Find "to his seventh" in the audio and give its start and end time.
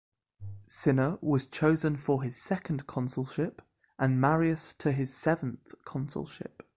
4.79-5.75